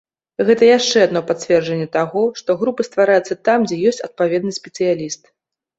Гэта 0.47 0.69
яшчэ 0.77 1.03
адно 1.07 1.21
пацверджанне 1.31 1.87
таго, 1.97 2.23
што 2.41 2.59
групы 2.63 2.87
ствараюцца 2.91 3.41
там, 3.49 3.59
дзе 3.73 3.83
ёсць 3.93 4.05
адпаведны 4.11 4.51
спецыяліст. 4.63 5.23